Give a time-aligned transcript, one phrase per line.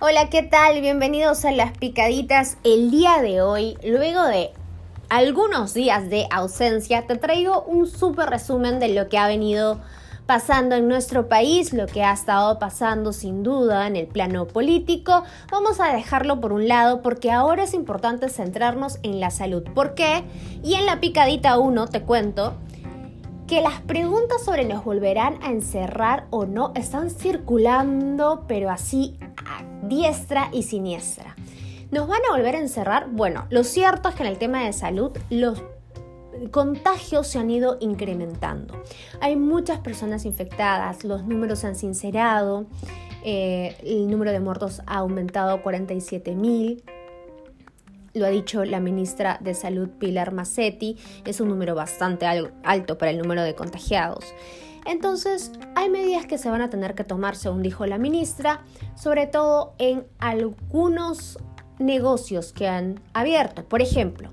[0.00, 0.80] Hola, ¿qué tal?
[0.80, 2.58] Bienvenidos a las picaditas.
[2.64, 4.50] El día de hoy, luego de
[5.08, 9.80] algunos días de ausencia, te traigo un súper resumen de lo que ha venido
[10.26, 15.22] pasando en nuestro país, lo que ha estado pasando sin duda en el plano político.
[15.52, 19.62] Vamos a dejarlo por un lado porque ahora es importante centrarnos en la salud.
[19.76, 20.24] ¿Por qué?
[20.64, 22.54] Y en la picadita 1 te cuento
[23.46, 29.62] que las preguntas sobre nos volverán a encerrar o no están circulando, pero así a
[29.86, 31.36] diestra y siniestra.
[31.90, 33.08] ¿Nos van a volver a encerrar?
[33.10, 35.62] Bueno, lo cierto es que en el tema de salud los
[36.50, 38.82] contagios se han ido incrementando.
[39.20, 42.66] Hay muchas personas infectadas, los números se han sincerado,
[43.24, 46.82] eh, el número de muertos ha aumentado a 47 mil.
[48.14, 53.10] Lo ha dicho la ministra de Salud Pilar Massetti, es un número bastante alto para
[53.10, 54.32] el número de contagiados.
[54.86, 58.62] Entonces, hay medidas que se van a tener que tomar, según dijo la ministra,
[58.94, 61.38] sobre todo en algunos
[61.80, 63.64] negocios que han abierto.
[63.64, 64.30] Por ejemplo,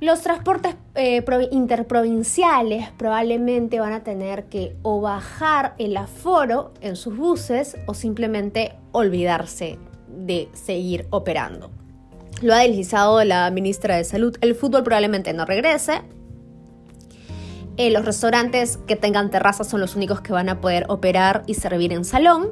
[0.00, 7.16] los transportes eh, interprovinciales probablemente van a tener que o bajar el aforo en sus
[7.16, 9.78] buses o simplemente olvidarse
[10.08, 11.77] de seguir operando.
[12.40, 14.36] Lo ha deslizado la ministra de Salud.
[14.40, 16.02] El fútbol probablemente no regrese.
[17.76, 21.54] Eh, los restaurantes que tengan terrazas son los únicos que van a poder operar y
[21.54, 22.50] servir en salón.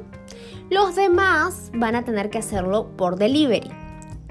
[0.69, 3.69] Los demás van a tener que hacerlo por delivery.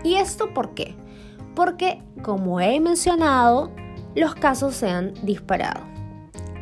[0.05, 0.95] ¿Y esto por qué?
[1.57, 3.73] porque, como he mencionado,
[4.15, 5.96] los casos se han disparado.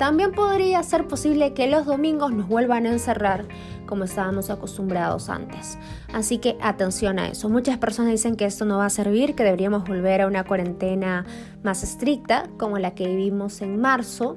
[0.05, 3.47] También podría ser posible que los domingos nos vuelvan a encerrar
[3.87, 5.79] como estábamos acostumbrados antes.
[6.13, 7.49] Así que atención a eso.
[7.49, 11.25] Muchas personas dicen que esto no va a servir, que deberíamos volver a una cuarentena
[11.63, 14.37] más estricta como la que vivimos en marzo.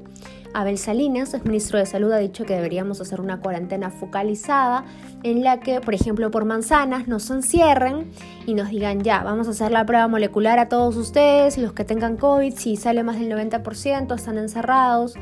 [0.53, 4.85] Abel Salinas, el ministro de Salud, ha dicho que deberíamos hacer una cuarentena focalizada
[5.23, 8.09] en la que, por ejemplo, por manzanas nos encierren
[8.45, 11.83] y nos digan ya, vamos a hacer la prueba molecular a todos ustedes, los que
[11.83, 15.15] tengan COVID, si sale más del 90% están encerrados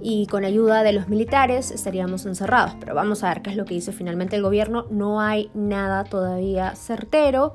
[0.00, 2.74] y con ayuda de los militares estaríamos encerrados.
[2.80, 4.86] Pero vamos a ver qué es lo que dice finalmente el gobierno.
[4.90, 7.54] No hay nada todavía certero,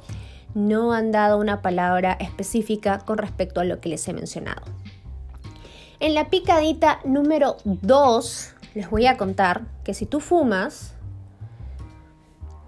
[0.54, 4.64] no han dado una palabra específica con respecto a lo que les he mencionado.
[6.00, 10.96] En la picadita número 2 les voy a contar que si tú fumas,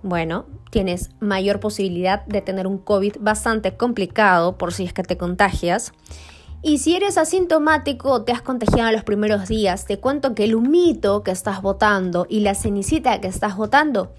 [0.03, 5.17] bueno, tienes mayor posibilidad de tener un COVID bastante complicado por si es que te
[5.17, 5.93] contagias.
[6.63, 10.55] Y si eres asintomático, te has contagiado en los primeros días, te cuento que el
[10.55, 14.11] humito que estás botando y la cenicita que estás botando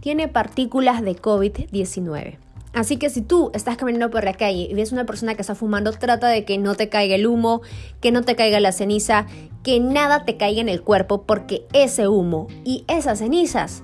[0.00, 2.38] tiene partículas de COVID-19.
[2.72, 5.54] Así que si tú estás caminando por la calle y ves una persona que está
[5.54, 7.60] fumando, trata de que no te caiga el humo,
[8.00, 9.26] que no te caiga la ceniza,
[9.62, 13.82] que nada te caiga en el cuerpo, porque ese humo y esas cenizas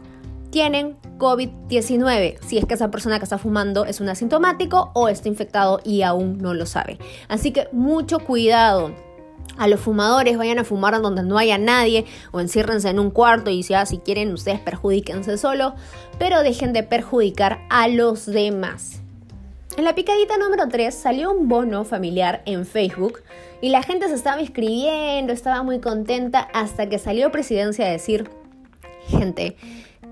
[0.50, 5.28] tienen COVID-19, si es que esa persona que está fumando es un asintomático o está
[5.28, 6.98] infectado y aún no lo sabe.
[7.28, 8.92] Así que mucho cuidado.
[9.56, 13.50] A los fumadores vayan a fumar donde no haya nadie o enciérrense en un cuarto
[13.50, 15.74] y ya si quieren ustedes perjudíquense solo,
[16.18, 19.00] pero dejen de perjudicar a los demás.
[19.76, 23.20] En la picadita número 3 salió un bono familiar en Facebook
[23.60, 28.30] y la gente se estaba inscribiendo, estaba muy contenta hasta que salió presidencia a decir,
[29.08, 29.56] gente,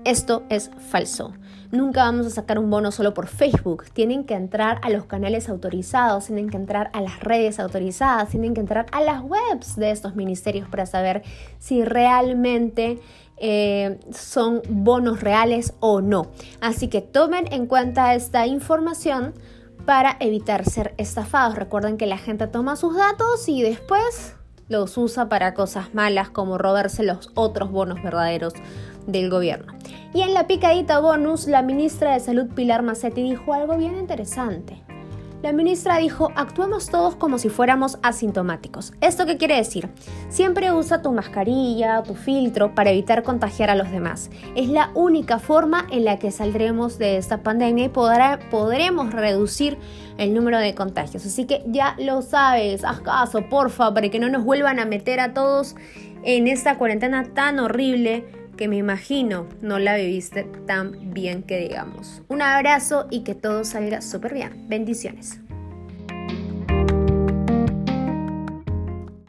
[0.07, 1.33] esto es falso.
[1.69, 3.83] Nunca vamos a sacar un bono solo por Facebook.
[3.91, 8.53] Tienen que entrar a los canales autorizados, tienen que entrar a las redes autorizadas, tienen
[8.53, 11.23] que entrar a las webs de estos ministerios para saber
[11.59, 13.01] si realmente
[13.35, 16.31] eh, son bonos reales o no.
[16.61, 19.33] Así que tomen en cuenta esta información
[19.85, 21.55] para evitar ser estafados.
[21.55, 24.35] Recuerden que la gente toma sus datos y después
[24.69, 28.53] los usa para cosas malas como robarse los otros bonos verdaderos
[29.05, 29.76] del gobierno.
[30.17, 34.81] Y en la picadita bonus, la ministra de Salud Pilar Massetti dijo algo bien interesante.
[35.43, 38.93] La ministra dijo, actuemos todos como si fuéramos asintomáticos.
[38.99, 39.89] ¿Esto qué quiere decir?
[40.29, 44.31] Siempre usa tu mascarilla, tu filtro para evitar contagiar a los demás.
[44.55, 49.77] Es la única forma en la que saldremos de esta pandemia y podremos reducir
[50.17, 51.27] el número de contagios.
[51.27, 55.19] Así que ya lo sabes, haz caso, porfa, para que no nos vuelvan a meter
[55.19, 55.75] a todos
[56.23, 58.25] en esta cuarentena tan horrible
[58.57, 62.21] que me imagino no la viviste tan bien que digamos.
[62.27, 64.67] Un abrazo y que todo salga súper bien.
[64.67, 65.39] Bendiciones.